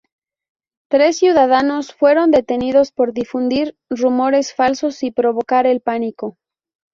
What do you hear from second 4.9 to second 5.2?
y